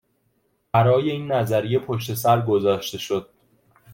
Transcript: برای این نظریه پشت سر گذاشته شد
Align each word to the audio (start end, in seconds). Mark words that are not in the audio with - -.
برای 0.71 1.11
این 1.11 1.31
نظریه 1.31 1.79
پشت 1.79 2.13
سر 2.13 2.41
گذاشته 2.41 2.97
شد 2.97 3.29